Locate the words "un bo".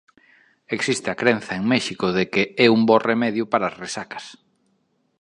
2.75-2.97